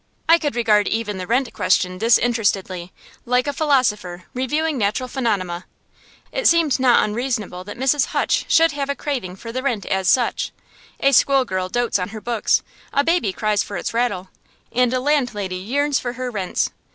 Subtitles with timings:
[0.27, 2.91] I could regard even the rent question disinterestedly,
[3.23, 5.65] like a philosopher reviewing natural phenomena.
[6.31, 8.07] It seemed not unreasonable that Mrs.
[8.07, 10.53] Hutch should have a craving for the rent as such.
[11.01, 14.29] A school girl dotes on her books, a baby cries for its rattle,
[14.71, 16.71] and a landlady yearns for her rents.